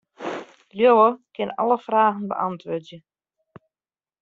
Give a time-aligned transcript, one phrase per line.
[0.79, 3.01] Liuwe kin alle fragen beäntwurdzje.